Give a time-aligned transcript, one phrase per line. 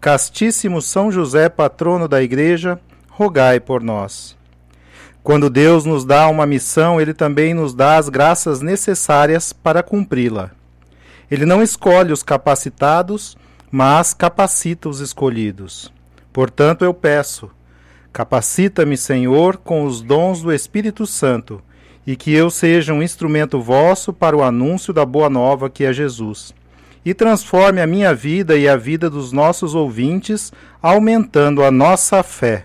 [0.00, 2.78] Castíssimo São José, patrono da Igreja,
[3.08, 4.36] rogai por nós.
[5.22, 10.50] Quando Deus nos dá uma missão, Ele também nos dá as graças necessárias para cumpri-la.
[11.28, 13.36] Ele não escolhe os capacitados,
[13.70, 15.92] mas capacita os escolhidos.
[16.32, 17.50] Portanto, eu peço:
[18.12, 21.60] capacita-me, Senhor, com os dons do Espírito Santo,
[22.06, 25.92] e que eu seja um instrumento vosso para o anúncio da boa nova que é
[25.92, 26.54] Jesus
[27.06, 32.64] e transforme a minha vida e a vida dos nossos ouvintes, aumentando a nossa fé.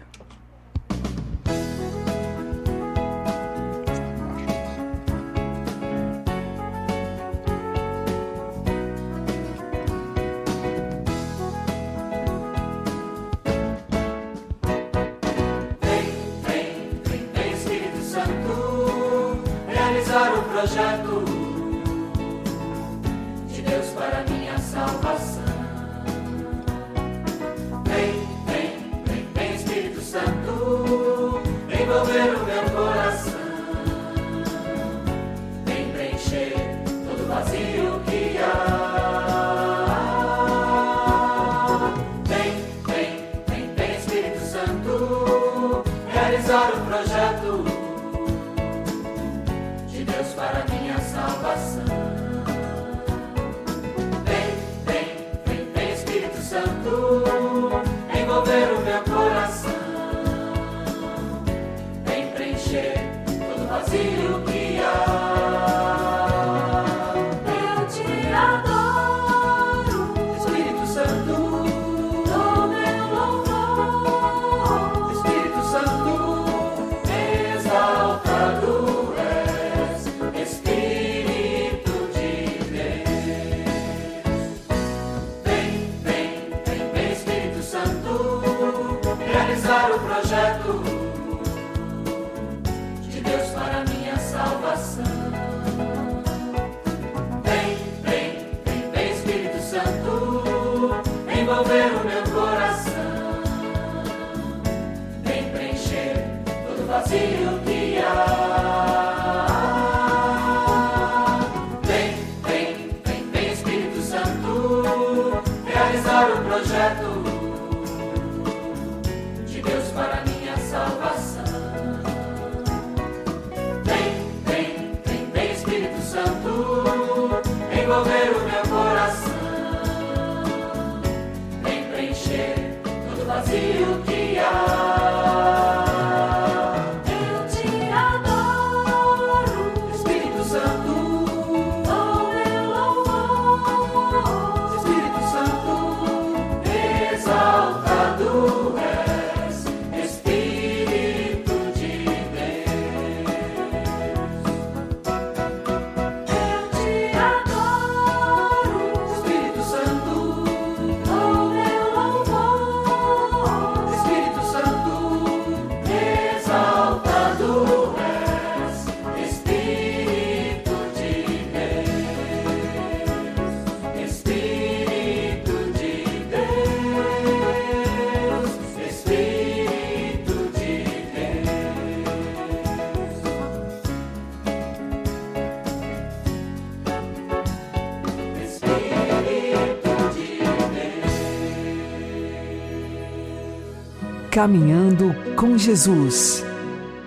[194.31, 196.41] Caminhando com Jesus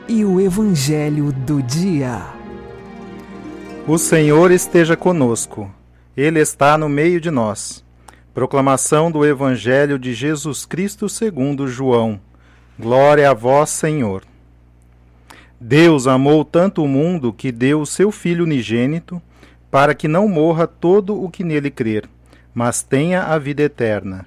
[0.07, 2.21] e o Evangelho do Dia.
[3.89, 5.73] O Senhor esteja conosco,
[6.15, 7.83] Ele está no meio de nós.
[8.35, 12.21] Proclamação do Evangelho de Jesus Cristo segundo João.
[12.79, 14.23] Glória a vós, Senhor.
[15.59, 19.21] Deus amou tanto o mundo que deu o seu Filho unigênito,
[19.71, 22.07] para que não morra todo o que nele crer,
[22.53, 24.27] mas tenha a vida eterna.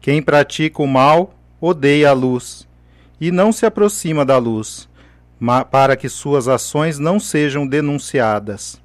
[0.00, 2.66] Quem pratica o mal odeia a luz
[3.20, 4.88] e não se aproxima da luz,
[5.70, 8.80] para que suas ações não sejam denunciadas.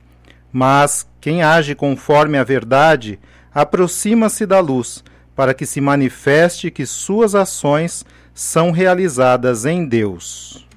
[0.52, 3.20] Mas quem age conforme a verdade
[3.54, 5.04] aproxima-se da luz,
[5.36, 10.68] para que se manifeste que suas ações são realizadas em Deus.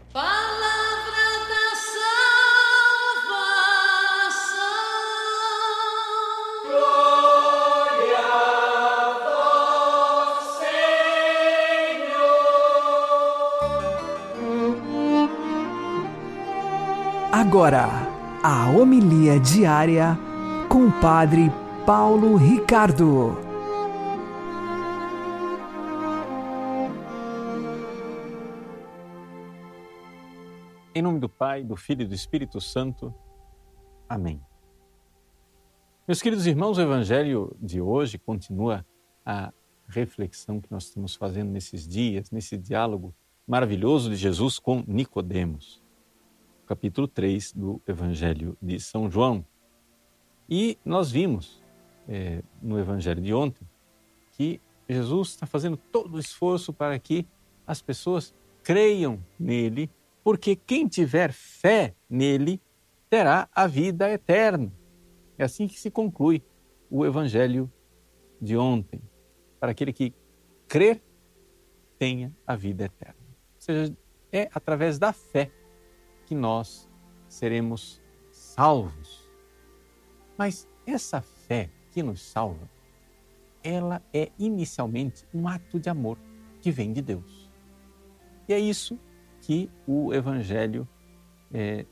[17.48, 17.88] Agora,
[18.42, 20.18] a homilia diária
[20.68, 21.50] com o Padre
[21.86, 23.38] Paulo Ricardo.
[30.94, 33.14] Em nome do Pai, do Filho e do Espírito Santo.
[34.06, 34.42] Amém.
[36.06, 38.84] Meus queridos irmãos, o Evangelho de hoje continua
[39.24, 39.50] a
[39.88, 43.14] reflexão que nós estamos fazendo nesses dias, nesse diálogo
[43.46, 45.87] maravilhoso de Jesus com Nicodemos
[46.68, 49.42] capítulo 3 do Evangelho de São João.
[50.46, 51.64] E nós vimos
[52.06, 53.66] é, no Evangelho de ontem
[54.32, 57.26] que Jesus está fazendo todo o esforço para que
[57.66, 59.90] as pessoas creiam nele,
[60.22, 62.60] porque quem tiver fé nele
[63.08, 64.70] terá a vida eterna.
[65.38, 66.42] É assim que se conclui
[66.90, 67.72] o Evangelho
[68.42, 69.00] de ontem.
[69.58, 70.12] Para aquele que
[70.68, 71.02] crer,
[71.98, 73.16] tenha a vida eterna.
[73.54, 73.96] Ou seja,
[74.30, 75.50] é através da fé
[76.28, 76.86] que nós
[77.26, 79.26] seremos salvos.
[80.36, 82.68] Mas essa fé que nos salva,
[83.64, 86.18] ela é inicialmente um ato de amor
[86.60, 87.50] que vem de Deus.
[88.46, 88.98] E é isso
[89.40, 90.86] que o Evangelho
[91.50, 91.86] é,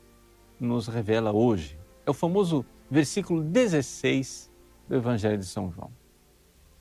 [0.59, 1.79] nos revela hoje.
[2.05, 4.51] É o famoso versículo 16
[4.87, 5.91] do Evangelho de São João.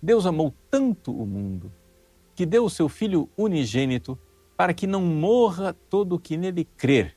[0.03, 1.73] Deus amou tanto o mundo
[2.35, 4.19] que deu o seu Filho unigênito
[4.59, 7.17] para que não morra todo o que nele crer,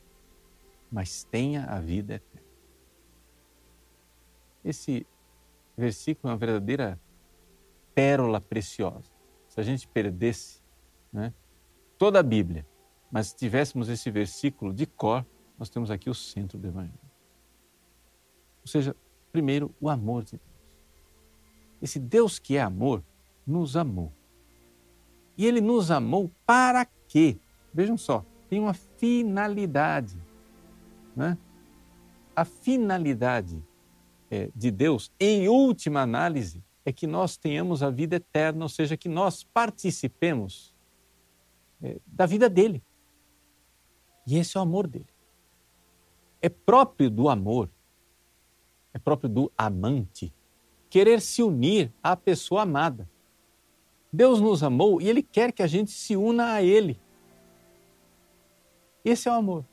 [0.90, 2.48] mas tenha a vida eterna.
[4.64, 5.06] Esse
[5.76, 7.00] versículo é uma verdadeira
[7.94, 9.10] pérola preciosa.
[9.48, 10.60] Se a gente perdesse
[11.12, 11.32] né,
[11.98, 12.66] toda a Bíblia,
[13.10, 15.26] mas tivéssemos esse versículo de cor,
[15.58, 16.98] nós temos aqui o centro do Evangelho.
[18.62, 18.94] Ou seja,
[19.32, 20.42] primeiro, o amor de Deus.
[21.82, 23.02] Esse Deus que é amor
[23.46, 24.12] nos amou.
[25.36, 27.38] E ele nos amou para quê?
[27.72, 30.16] Vejam só, tem uma finalidade.
[31.14, 31.36] Né?
[32.34, 33.62] A finalidade
[34.30, 38.96] é, de Deus, em última análise, é que nós tenhamos a vida eterna, ou seja,
[38.96, 40.74] que nós participemos
[41.82, 42.82] é, da vida dele.
[44.26, 45.08] E esse é o amor dele.
[46.40, 47.70] É próprio do amor,
[48.94, 50.32] é próprio do amante,
[50.88, 53.08] querer se unir à pessoa amada.
[54.12, 56.98] Deus nos amou e Ele quer que a gente se una a Ele.
[59.04, 59.64] Esse é o amor.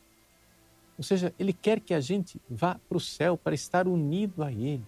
[0.97, 4.51] Ou seja, Ele quer que a gente vá para o céu para estar unido a
[4.51, 4.85] Ele.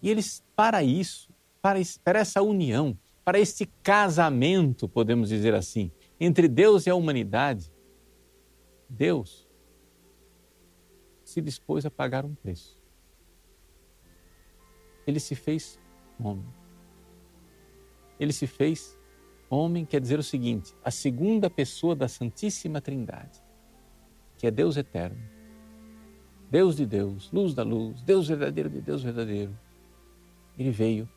[0.00, 6.48] E eles, para isso, para, para essa união, para este casamento, podemos dizer assim, entre
[6.48, 7.70] Deus e a humanidade,
[8.88, 9.46] Deus
[11.24, 12.80] se dispôs a pagar um preço.
[15.06, 15.78] Ele se fez
[16.18, 16.46] homem.
[18.18, 18.98] Ele se fez
[19.50, 23.45] homem, quer dizer o seguinte: a segunda pessoa da Santíssima Trindade
[24.38, 25.18] que é Deus eterno,
[26.50, 29.56] Deus de Deus, luz da luz, Deus verdadeiro de Deus verdadeiro.
[30.58, 31.08] Ele veio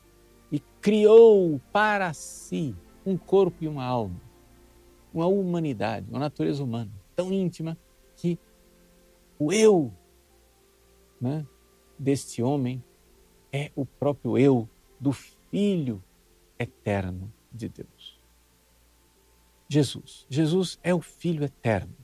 [0.52, 4.20] e criou para si um corpo e uma alma,
[5.14, 7.78] uma humanidade, uma natureza humana tão íntima
[8.16, 8.40] que
[9.38, 9.92] o eu
[11.20, 11.46] né,
[11.98, 12.84] deste homem
[13.52, 16.04] é o próprio eu do Filho
[16.58, 18.20] eterno de Deus.
[19.68, 20.26] Jesus.
[20.30, 21.96] Jesus é o Filho eterno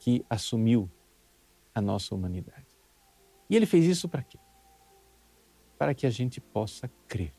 [0.00, 0.90] que assumiu
[1.74, 2.66] a nossa humanidade.
[3.48, 4.38] E ele fez isso para quê?
[5.78, 7.34] Para que a gente possa crer.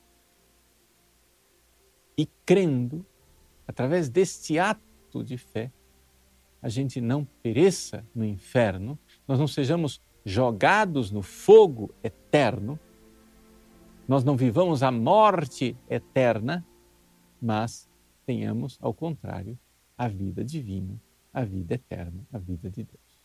[2.18, 3.06] E crendo,
[3.68, 5.72] através deste ato de fé,
[6.62, 12.80] a gente não pereça no inferno, nós não sejamos jogados no fogo eterno,
[14.08, 16.65] nós não vivamos a morte eterna,
[17.41, 17.89] mas
[18.24, 19.58] tenhamos, ao contrário,
[19.98, 21.01] a vida divina,
[21.34, 23.22] a vida eterna, a vida de Deus.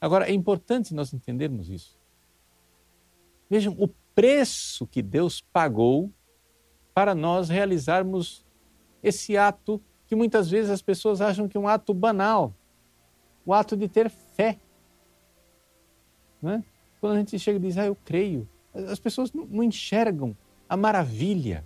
[0.00, 1.98] Agora, é importante nós entendermos isso.
[3.48, 6.12] Vejam o preço que Deus pagou
[6.94, 8.44] para nós realizarmos
[9.02, 12.54] esse ato que muitas vezes as pessoas acham que é um ato banal,
[13.44, 14.58] o ato de ter fé.
[16.40, 16.64] Né?
[17.00, 20.36] Quando a gente chega e diz, ah, eu creio, as pessoas não enxergam
[20.68, 21.64] a maravilha,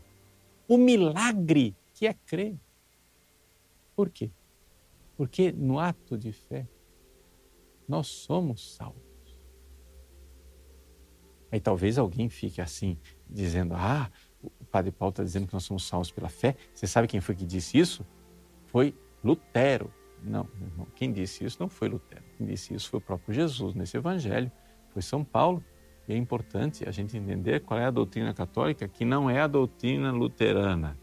[0.68, 2.58] o milagre que é crer.
[3.94, 4.30] Por quê?
[5.20, 6.66] Porque no ato de fé,
[7.86, 9.36] nós somos salvos.
[11.52, 12.96] Aí talvez alguém fique assim,
[13.28, 14.10] dizendo: Ah,
[14.42, 16.56] o Padre Paulo está dizendo que nós somos salvos pela fé.
[16.72, 18.02] Você sabe quem foi que disse isso?
[18.64, 19.92] Foi Lutero.
[20.22, 22.24] Não, irmão, quem disse isso não foi Lutero.
[22.38, 24.50] Quem disse isso foi o próprio Jesus nesse evangelho.
[24.88, 25.62] Foi São Paulo.
[26.08, 29.46] E é importante a gente entender qual é a doutrina católica, que não é a
[29.46, 30.96] doutrina luterana.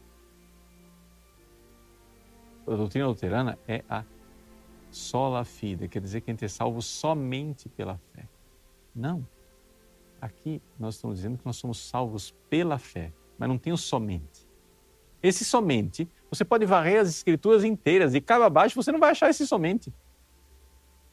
[2.68, 4.04] A doutrina luterana é a
[4.92, 8.28] sola fide, quer dizer que a gente é salvo somente pela fé.
[8.94, 9.26] Não.
[10.20, 14.48] Aqui nós estamos dizendo que nós somos salvos pela fé, mas não tem o somente.
[15.22, 19.30] Esse somente, você pode varrer as escrituras inteiras e cabo abaixo você não vai achar
[19.30, 19.94] esse somente.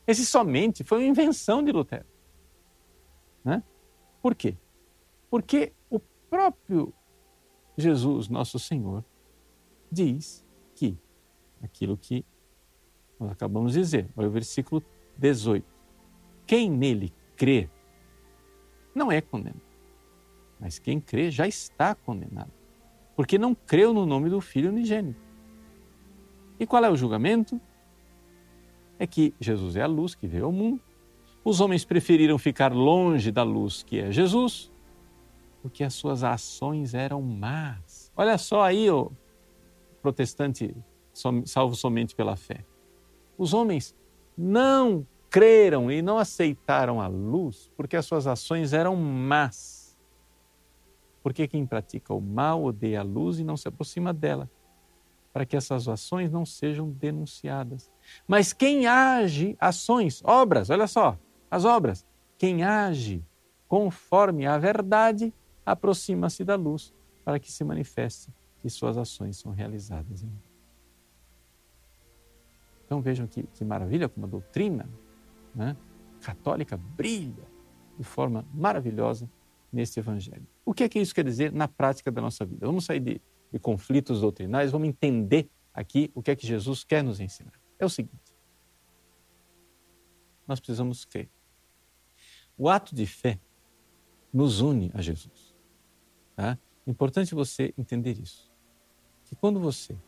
[0.07, 2.07] Esse somente foi uma invenção de Lutero.
[3.45, 3.63] Né?
[4.21, 4.57] Por quê?
[5.31, 6.93] Porque o próprio
[7.77, 9.05] Jesus, nosso Senhor,
[9.91, 10.45] diz
[10.75, 10.99] que
[11.65, 12.25] aquilo que
[13.19, 14.83] nós acabamos de dizer, olha o versículo
[15.17, 15.65] 18.
[16.47, 17.69] Quem nele crê
[18.95, 19.63] não é condenado,
[20.61, 22.53] mas quem crê já está condenado,
[23.17, 25.21] porque não creu no nome do Filho unigênito.
[26.59, 27.61] E qual é o julgamento?
[28.99, 30.81] É que Jesus é a luz que veio ao mundo.
[31.45, 34.73] Os homens preferiram ficar longe da luz que é Jesus,
[35.61, 38.13] porque as suas ações eram más.
[38.17, 39.11] Olha só aí, o
[40.01, 40.75] protestante
[41.45, 42.65] salvo somente pela fé.
[43.39, 43.95] Os homens
[44.37, 49.99] não creram e não aceitaram a luz porque as suas ações eram más.
[51.23, 54.51] Porque quem pratica o mal odeia a luz e não se aproxima dela,
[55.33, 57.91] para que essas ações não sejam denunciadas.
[58.29, 61.19] Mas quem age, ações, obras, olha só,
[61.51, 62.07] as obras,
[62.37, 63.25] quem age
[63.67, 65.35] conforme a verdade,
[65.67, 66.95] aproxima-se da luz,
[67.25, 68.31] para que se manifeste
[68.61, 70.31] que suas ações são realizadas em
[72.95, 74.89] então vejam que, que maravilha como a doutrina
[75.53, 75.77] né,
[76.21, 77.45] católica brilha
[77.99, 79.29] de forma maravilhosa
[79.73, 80.47] neste Evangelho.
[80.65, 82.65] O que é que isso quer dizer na prática da nossa vida?
[82.65, 83.21] Vamos sair de,
[83.53, 87.61] de conflitos doutrinais, vamos entender aqui o que é que Jesus quer nos ensinar.
[87.81, 88.33] É o seguinte:
[90.47, 91.29] nós precisamos crer.
[92.57, 93.41] O ato de fé
[94.33, 95.53] nos une a Jesus.
[96.37, 96.57] Tá?
[96.87, 98.53] Importante você entender isso.
[99.25, 99.99] Que quando você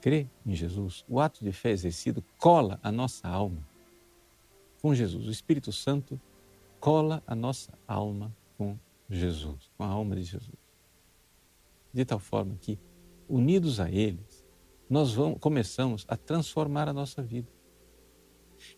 [0.00, 3.66] crê em Jesus, o ato de fé exercido cola a nossa alma
[4.80, 5.26] com Jesus.
[5.26, 6.20] O Espírito Santo
[6.78, 8.78] cola a nossa alma com
[9.08, 10.58] Jesus, com a alma de Jesus.
[11.92, 12.78] De tal forma que,
[13.28, 14.44] unidos a eles,
[14.88, 17.48] nós vamos, começamos a transformar a nossa vida.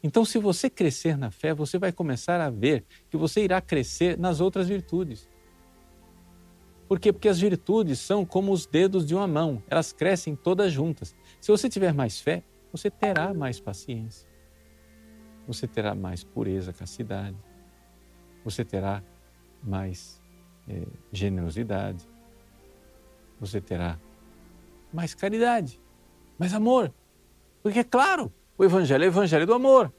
[0.03, 4.19] Então, se você crescer na fé, você vai começar a ver que você irá crescer
[4.19, 5.29] nas outras virtudes.
[6.93, 7.11] Por quê?
[7.11, 11.17] Porque as virtudes são como os dedos de uma mão, elas crescem todas juntas.
[11.41, 14.29] Se você tiver mais fé, você terá mais paciência,
[15.47, 17.35] você terá mais pureza, castidade,
[18.45, 19.03] você terá
[19.63, 20.21] mais
[20.69, 22.07] é, generosidade,
[23.41, 23.99] você terá
[24.93, 25.81] mais caridade,
[26.39, 26.93] mais amor.
[27.63, 29.91] Porque, é claro, o Evangelho é o Evangelho do amor.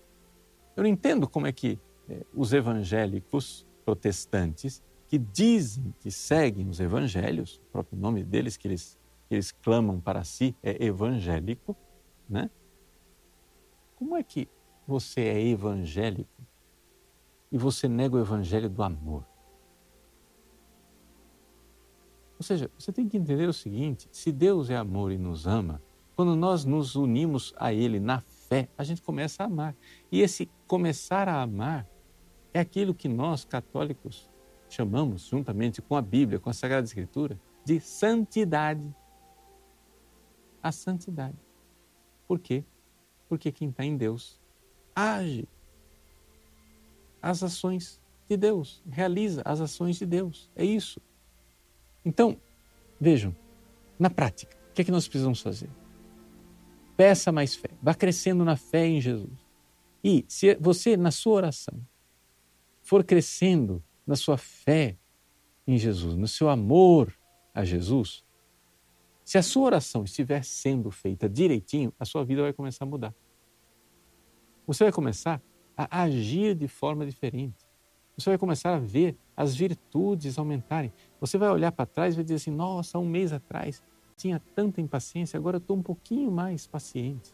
[0.76, 4.84] Eu não entendo como é que é, os evangélicos protestantes
[5.14, 8.98] que dizem que seguem os evangelhos, o próprio nome deles que eles,
[9.30, 11.78] que eles clamam para si é evangélico,
[12.28, 12.50] né?
[13.96, 14.50] Como é que
[14.88, 16.42] você é evangélico
[17.52, 19.24] e você nega o evangelho do amor?
[22.40, 25.80] Ou seja, você tem que entender o seguinte: se Deus é amor e nos ama,
[26.16, 29.76] quando nós nos unimos a Ele na fé, a gente começa a amar.
[30.12, 31.88] E esse começar a amar
[32.52, 34.33] é aquilo que nós, católicos,
[34.74, 38.84] chamamos, juntamente com a Bíblia, com a Sagrada Escritura, de santidade.
[40.62, 41.38] A santidade.
[42.28, 42.64] Por quê?
[43.28, 44.40] Porque quem está em Deus
[44.96, 45.48] age
[47.22, 50.50] as ações de Deus, realiza as ações de Deus.
[50.56, 51.02] É isso.
[52.04, 52.38] Então,
[53.00, 53.36] vejam,
[53.98, 55.70] na prática, o que é que nós precisamos fazer?
[56.96, 59.32] peça mais fé, vá crescendo na fé em Jesus.
[60.04, 61.80] E se você, na sua oração,
[62.82, 64.98] for crescendo na sua fé
[65.66, 67.14] em Jesus, no seu amor
[67.54, 68.24] a Jesus,
[69.24, 73.16] se a sua oração estiver sendo feita direitinho, a sua vida vai começar a mudar.
[74.68, 75.42] Você vai começar
[75.78, 77.66] a agir de forma diferente.
[78.18, 80.94] Você vai começar a ver as virtudes aumentarem.
[81.20, 83.82] Você vai olhar para trás e vai dizer assim: nossa, um mês atrás
[84.16, 87.34] tinha tanta impaciência, agora estou um pouquinho mais paciente.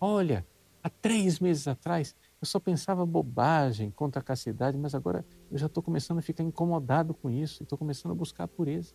[0.00, 0.46] Olha,
[0.82, 5.66] há três meses atrás eu só pensava bobagem contra a castidade, mas agora eu já
[5.66, 8.94] estou começando a ficar incomodado com isso estou começando a buscar a pureza.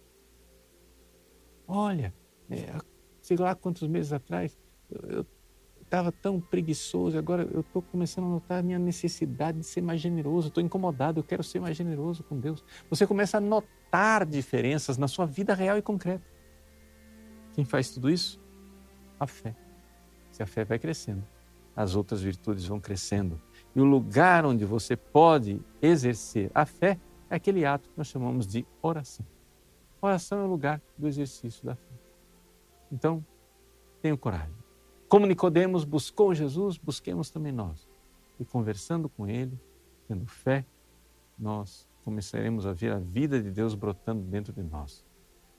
[1.67, 2.13] Olha,
[2.49, 2.75] é,
[3.21, 4.57] sei lá quantos meses atrás
[4.89, 5.25] eu
[5.81, 10.01] estava tão preguiçoso, agora eu estou começando a notar a minha necessidade de ser mais
[10.01, 12.63] generoso, estou incomodado, eu quero ser mais generoso com Deus.
[12.89, 16.25] Você começa a notar diferenças na sua vida real e concreta.
[17.53, 18.41] Quem faz tudo isso?
[19.19, 19.55] A fé.
[20.31, 21.25] Se a fé vai crescendo,
[21.75, 23.41] as outras virtudes vão crescendo.
[23.75, 28.47] E o lugar onde você pode exercer a fé é aquele ato que nós chamamos
[28.47, 29.25] de oração.
[30.01, 31.93] Oração é o lugar do exercício da fé.
[32.91, 33.25] Então,
[34.01, 34.55] tenha coragem.
[35.09, 37.87] Como Nicodemos buscou Jesus, busquemos também nós.
[38.39, 39.59] E conversando com ele,
[40.07, 40.65] tendo fé,
[41.37, 45.03] nós começaremos a ver a vida de Deus brotando dentro de nós,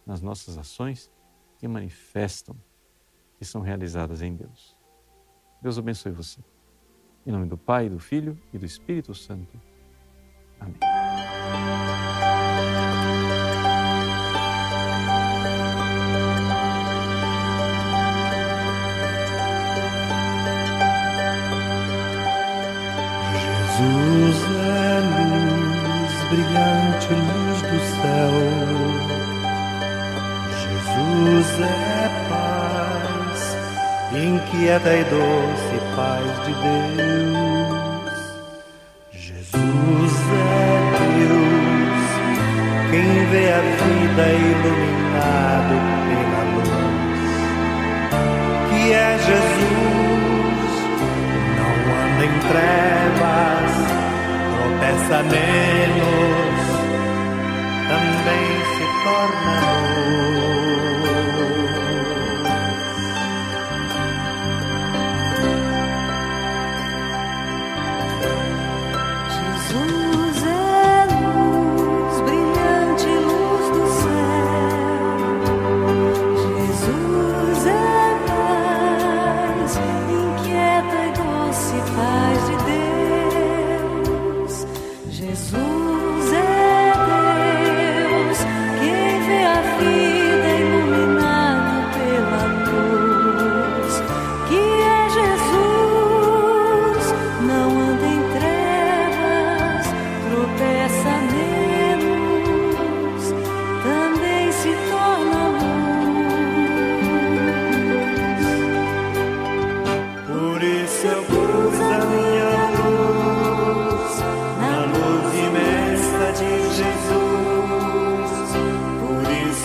[0.06, 1.10] nas nossas ações
[1.58, 2.56] que manifestam
[3.38, 4.75] que são realizadas em Deus.
[5.60, 6.40] Deus abençoe você.
[7.26, 9.60] Em nome do Pai, do Filho e do Espírito Santo.
[10.60, 10.76] Amém.
[23.32, 28.34] Jesus é luz, brilhante luz do céu.
[30.62, 32.15] Jesus é
[34.16, 38.16] inquieta e doce paz de Deus.
[39.12, 40.76] Jesus é
[41.18, 42.04] Deus,
[42.90, 45.76] quem vê a vida iluminado
[46.08, 47.22] pela luz,
[48.70, 50.72] que é Jesus,
[51.56, 53.72] não anda em trevas,
[54.56, 56.58] tropeça menos,
[57.88, 59.65] também se torna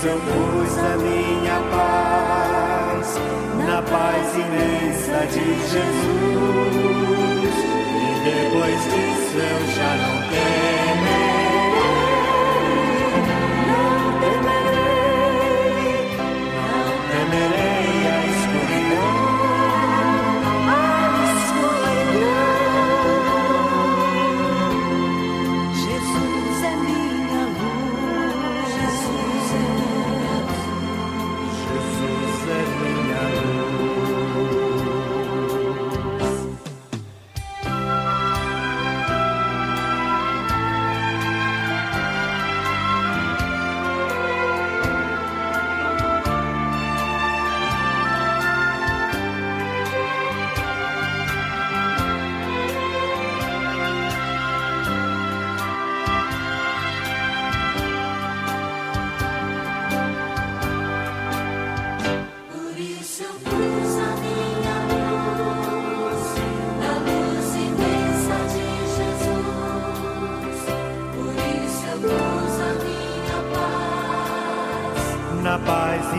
[0.04, 3.20] Eu pus a minha paz
[3.68, 6.02] na paz imensa de Jesus.
[7.98, 11.31] E depois disso eu já não temerei.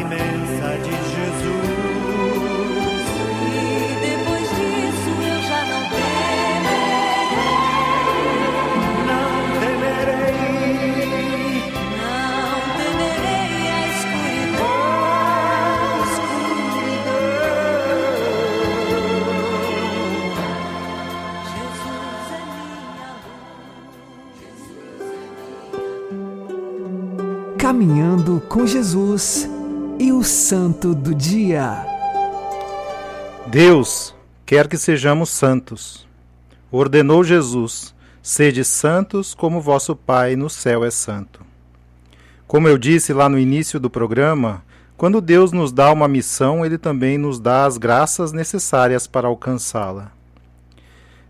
[0.00, 1.82] imensa de Jesus.
[3.48, 3.56] E
[4.00, 7.12] depois disso eu já não temerei.
[9.06, 10.72] Não temerei.
[11.98, 14.72] Não temerei a escuridão.
[16.08, 17.36] Jesus é minha
[19.12, 19.46] luz.
[21.52, 23.10] Jesus é minha
[27.44, 27.56] luz.
[27.58, 29.48] Caminhando com Jesus
[30.02, 31.86] e o Santo do Dia.
[33.46, 34.12] Deus
[34.44, 36.08] quer que sejamos santos.
[36.72, 41.46] Ordenou Jesus: sede santos como vosso Pai no céu é santo.
[42.48, 44.64] Como eu disse lá no início do programa,
[44.96, 50.10] quando Deus nos dá uma missão, Ele também nos dá as graças necessárias para alcançá-la.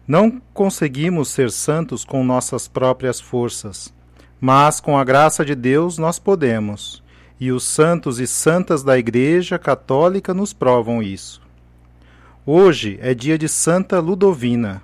[0.09, 3.93] Não conseguimos ser santos com nossas próprias forças,
[4.41, 7.02] mas com a graça de Deus nós podemos,
[7.43, 11.43] e os santos e santas da Igreja Católica nos provam isso.
[12.47, 14.81] Hoje é dia de Santa Ludovina.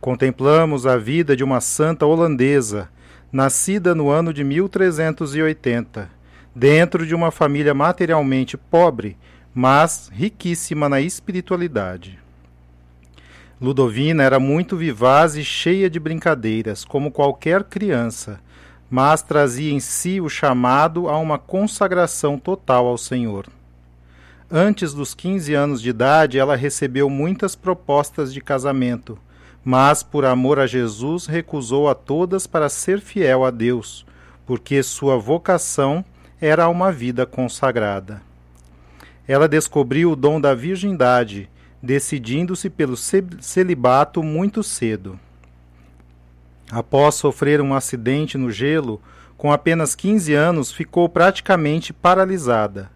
[0.00, 2.88] Contemplamos a vida de uma santa holandesa,
[3.30, 6.08] nascida no ano de 1380
[6.54, 9.14] dentro de uma família materialmente pobre,
[9.52, 12.18] mas riquíssima na espiritualidade.
[13.60, 18.40] Ludovina era muito vivaz e cheia de brincadeiras, como qualquer criança,
[18.90, 23.46] mas trazia em si o chamado a uma consagração total ao Senhor.
[24.50, 29.18] Antes dos 15 anos de idade, ela recebeu muitas propostas de casamento,
[29.64, 34.06] mas por amor a Jesus recusou a todas para ser fiel a Deus,
[34.46, 36.04] porque sua vocação
[36.40, 38.20] era uma vida consagrada.
[39.26, 41.48] Ela descobriu o dom da virgindade,
[41.82, 45.18] decidindo-se pelo celibato muito cedo.
[46.74, 49.00] Após sofrer um acidente no gelo,
[49.36, 52.90] com apenas 15 anos ficou praticamente paralisada.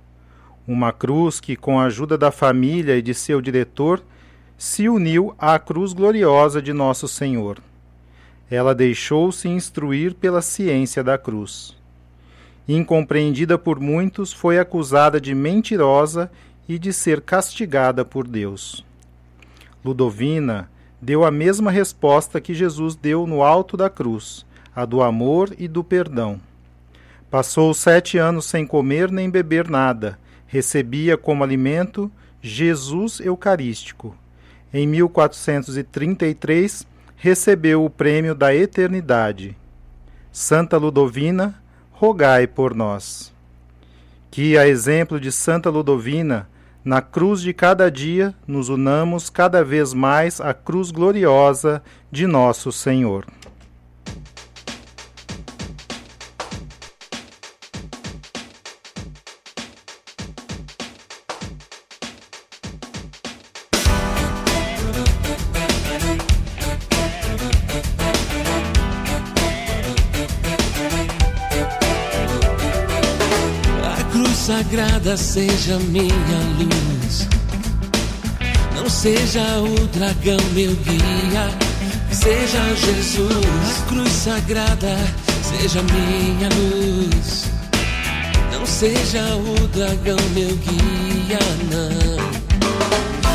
[0.67, 4.03] Uma cruz que, com a ajuda da família e de seu diretor,
[4.57, 7.59] se uniu à cruz gloriosa de Nosso Senhor.
[8.51, 11.79] Ela deixou-se instruir pela ciência da cruz
[12.69, 16.31] incompreendida por muitos, foi acusada de mentirosa
[16.69, 18.85] e de ser castigada por Deus.
[19.83, 25.54] Ludovina deu a mesma resposta que Jesus deu no alto da cruz, a do amor
[25.58, 26.40] e do perdão.
[27.30, 34.16] Passou sete anos sem comer nem beber nada, recebia como alimento Jesus Eucarístico.
[34.72, 39.56] Em 1433, recebeu o prêmio da eternidade.
[40.30, 43.32] Santa Ludovina, rogai por nós.
[44.30, 46.48] Que, a exemplo de Santa Ludovina,
[46.85, 52.73] na cruz de cada dia nos unamos cada vez mais à cruz gloriosa de nosso
[52.73, 53.25] Senhor.
[75.16, 77.29] Seja minha luz.
[78.75, 81.49] Não seja o dragão meu guia,
[82.12, 83.27] seja Jesus.
[83.27, 84.97] A cruz sagrada
[85.42, 87.44] seja minha luz.
[88.53, 91.38] Não seja o dragão meu guia,
[91.71, 92.18] não.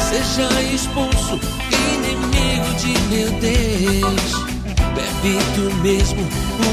[0.10, 1.40] Seja expulso,
[1.72, 4.44] inimigo de meu Deus.
[4.94, 6.22] Bebe tu mesmo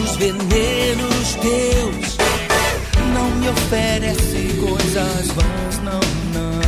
[0.02, 2.29] os venenos teus
[3.10, 6.00] não me oferece coisas vãs, não,
[6.34, 6.60] não.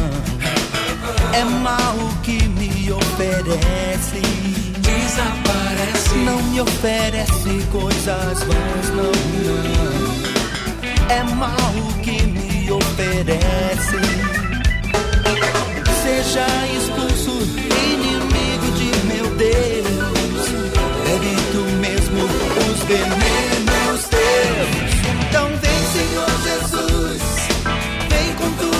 [1.34, 4.20] É mal que me oferece.
[4.80, 6.14] Desaparece.
[6.24, 9.12] Não me oferece coisas vãs, não,
[9.44, 9.62] não.
[11.08, 13.98] É mal que me oferece.
[16.02, 17.32] Seja expulso,
[17.92, 20.46] inimigo de meu Deus.
[21.14, 24.92] Evito mesmo os venenos teus.
[25.28, 25.71] Então vem,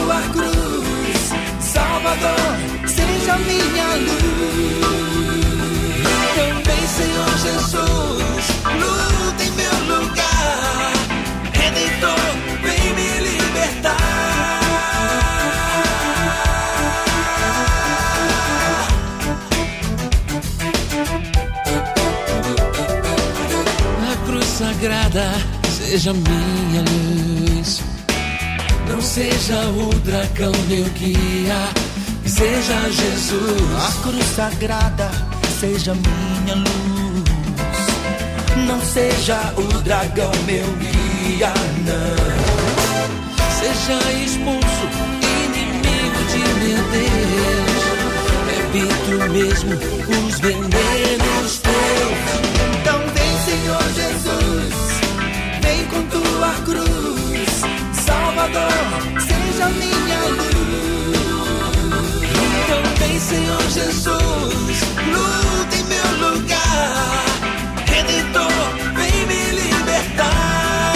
[0.03, 4.23] tua cruz, Salvador, seja minha luz.
[6.65, 8.45] Vem, Senhor Jesus,
[8.81, 10.93] luta em meu lugar,
[11.53, 13.97] Redentor, vem me libertar.
[24.11, 25.27] A cruz sagrada
[25.69, 27.92] seja minha luz.
[28.93, 31.69] Não seja o dragão meu guia,
[32.27, 33.63] seja Jesus.
[33.75, 35.11] A cruz sagrada
[35.59, 37.25] seja minha luz.
[38.67, 41.55] Não seja o dragão meu guia,
[41.87, 42.17] não.
[43.59, 44.87] Seja expulso,
[45.43, 47.83] inimigo de meu Deus.
[48.47, 49.73] Repito mesmo
[50.29, 52.21] os venenos teus.
[52.79, 54.93] Então vem, Senhor Jesus
[55.63, 57.02] vem com tua cruz,
[58.35, 58.73] Salvador,
[59.21, 61.19] seja minha luz.
[62.65, 67.25] Então vem, Senhor Jesus, luta em meu lugar.
[67.87, 68.51] Redentor,
[68.95, 70.95] vem me libertar.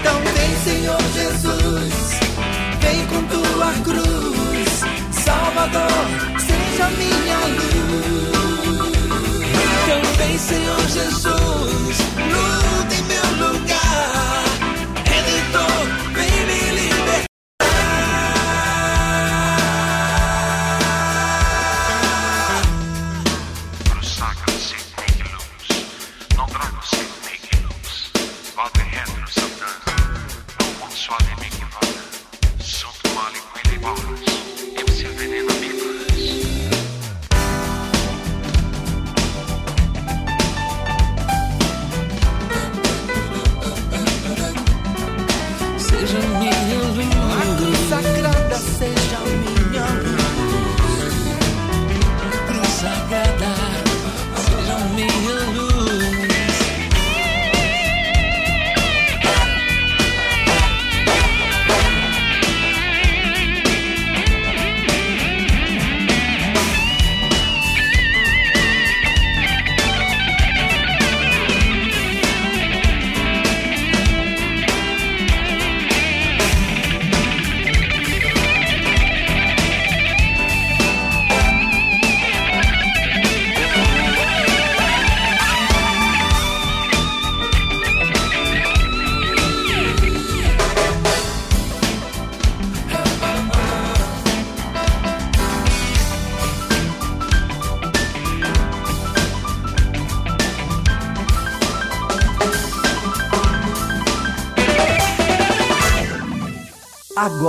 [0.00, 1.92] Então vem, Senhor Jesus,
[2.80, 4.80] vem com tua cruz.
[5.22, 6.06] Salvador,
[6.38, 7.61] seja minha luz.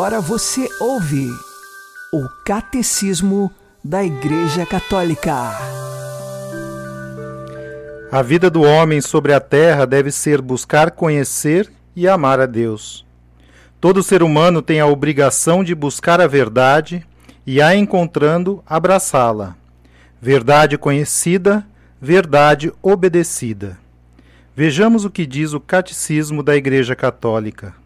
[0.03, 1.29] Agora você ouve
[2.11, 3.49] o Catecismo
[3.81, 5.33] da Igreja Católica.
[8.11, 13.05] A vida do homem sobre a terra deve ser buscar conhecer e amar a Deus.
[13.79, 17.07] Todo ser humano tem a obrigação de buscar a verdade
[17.47, 19.55] e, a encontrando, abraçá-la.
[20.21, 21.65] Verdade conhecida,
[22.01, 23.77] verdade obedecida.
[24.53, 27.81] Vejamos o que diz o Catecismo da Igreja Católica.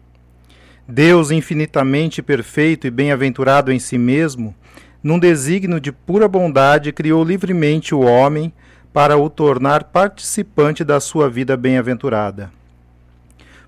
[0.90, 4.54] Deus, infinitamente perfeito e bem-aventurado em si mesmo,
[5.02, 8.50] num desígnio de pura bondade, criou livremente o homem
[8.90, 12.50] para o tornar participante da sua vida bem-aventurada.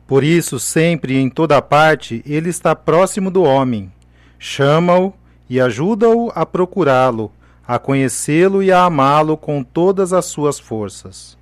[0.06, 3.92] Por isso, sempre e em toda parte, ele está próximo do homem,
[4.38, 5.12] chama-o
[5.48, 7.30] e ajuda-o a procurá-lo,
[7.68, 11.36] a conhecê-lo e a amá-lo com todas as suas forças.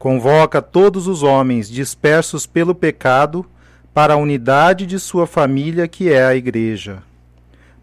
[0.00, 3.46] Convoca todos os homens dispersos pelo pecado
[3.94, 7.02] para a unidade de sua família, que é a Igreja.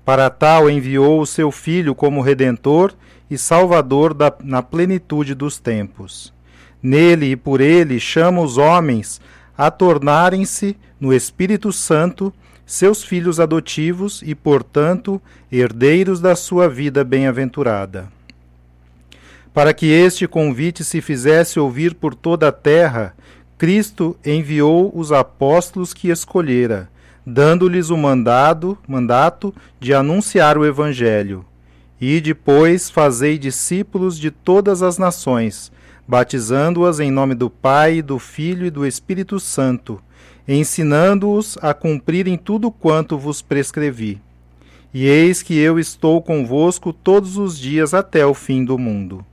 [0.03, 2.93] Para tal enviou o seu Filho como Redentor
[3.29, 6.33] e Salvador da, na plenitude dos tempos.
[6.81, 9.21] Nele e por ele chama os homens
[9.57, 12.33] a tornarem-se, no Espírito Santo,
[12.65, 18.07] seus filhos adotivos e, portanto, herdeiros da sua vida bem-aventurada.
[19.53, 23.13] Para que este convite se fizesse ouvir por toda a terra,
[23.59, 26.89] Cristo enviou os apóstolos que escolhera,
[27.23, 31.45] dando-lhes o mandado, mandato de anunciar o evangelho
[31.99, 35.71] e depois fazei discípulos de todas as nações,
[36.07, 40.01] batizando-as em nome do Pai, do Filho e do Espírito Santo,
[40.47, 44.21] ensinando-os a cumprirem tudo quanto vos prescrevi.
[44.93, 49.25] E eis que eu estou convosco todos os dias até o fim do mundo.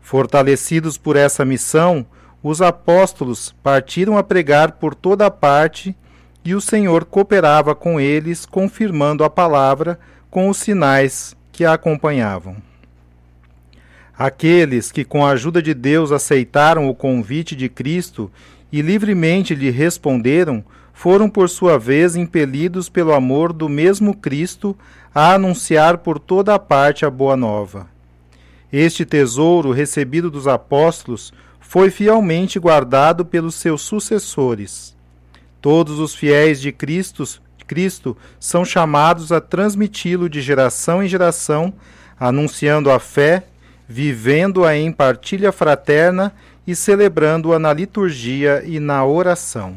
[0.00, 2.06] Fortalecidos por essa missão,
[2.48, 5.96] os apóstolos partiram a pregar por toda a parte,
[6.44, 9.98] e o Senhor cooperava com eles, confirmando a palavra
[10.30, 12.56] com os sinais que a acompanhavam.
[14.16, 18.30] Aqueles que, com a ajuda de Deus, aceitaram o convite de Cristo
[18.70, 24.78] e livremente lhe responderam, foram por sua vez impelidos pelo amor do mesmo Cristo
[25.12, 27.88] a anunciar por toda a parte a boa nova.
[28.72, 31.34] Este tesouro recebido dos apóstolos
[31.68, 34.96] foi fielmente guardado pelos seus sucessores.
[35.60, 41.74] Todos os fiéis de Cristo Cristo são chamados a transmiti-lo de geração em geração,
[42.18, 43.44] anunciando a fé,
[43.88, 46.32] vivendo-a em partilha fraterna
[46.64, 49.76] e celebrando-a na liturgia e na oração.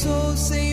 [0.00, 0.69] so say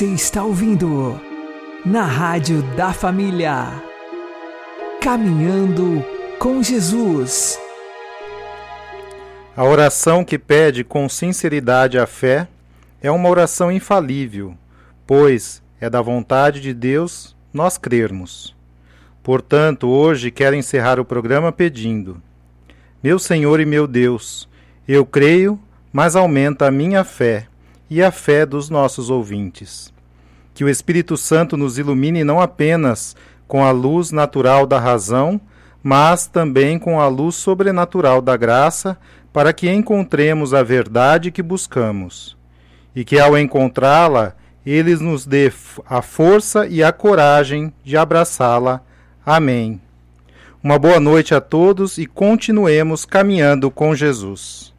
[0.00, 1.20] Você está ouvindo
[1.84, 3.66] na Rádio da Família.
[4.98, 6.02] Caminhando
[6.38, 7.60] com Jesus.
[9.54, 12.48] A oração que pede com sinceridade a fé
[13.02, 14.56] é uma oração infalível,
[15.06, 18.56] pois é da vontade de Deus nós crermos.
[19.22, 22.22] Portanto, hoje quero encerrar o programa pedindo:
[23.02, 24.48] Meu Senhor e meu Deus,
[24.88, 25.60] eu creio,
[25.92, 27.49] mas aumenta a minha fé
[27.90, 29.92] e a fé dos nossos ouvintes.
[30.54, 33.16] Que o Espírito Santo nos ilumine não apenas
[33.48, 35.40] com a luz natural da razão,
[35.82, 38.96] mas também com a luz sobrenatural da graça,
[39.32, 42.36] para que encontremos a verdade que buscamos.
[42.94, 45.52] E que ao encontrá-la, ele nos dê
[45.86, 48.82] a força e a coragem de abraçá-la.
[49.24, 49.80] Amém.
[50.62, 54.74] Uma boa noite a todos e continuemos caminhando com Jesus.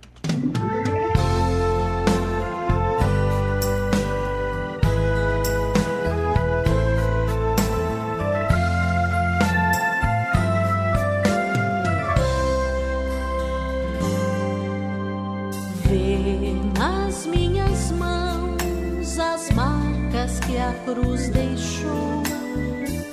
[15.92, 22.24] Vê nas minhas mãos as marcas que a cruz deixou.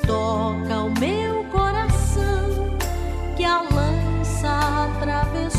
[0.07, 2.79] Toca o meu coração
[3.37, 5.58] que a lança atravessou.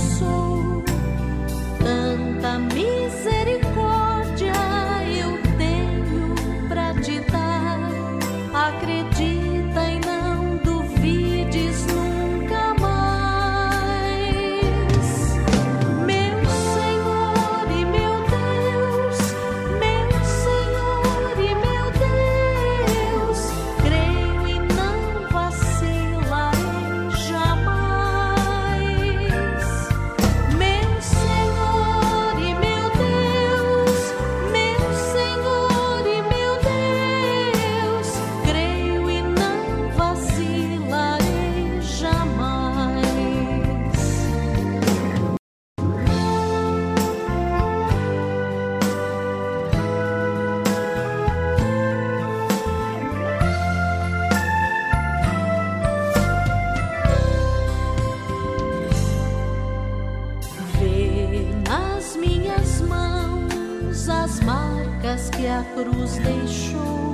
[65.50, 67.14] A cruz deixou.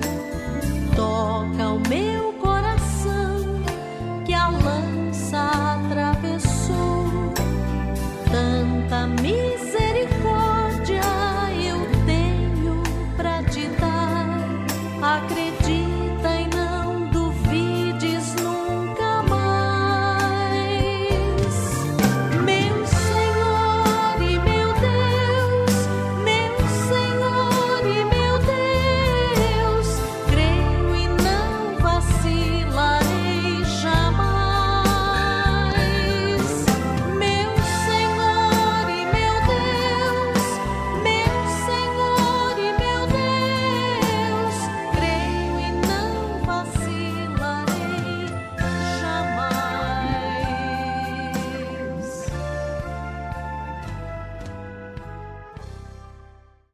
[0.96, 2.15] Toca o meu